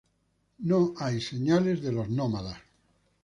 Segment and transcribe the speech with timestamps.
[0.57, 2.57] No hay señales de los nómadas.